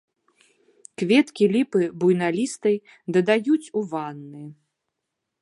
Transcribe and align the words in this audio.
Кветкі 1.01 1.45
ліпы 1.55 1.81
буйналістай 2.05 2.75
дадаюць 3.19 3.67
ў 3.77 3.81
ванны. 3.95 4.43